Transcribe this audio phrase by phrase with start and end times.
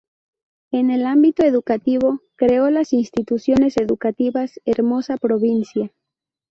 [0.71, 5.91] En el ámbito educativo, creó las Instituciones Educativas Hermosa Provincia.